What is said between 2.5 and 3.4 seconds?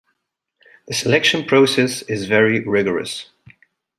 rigorous.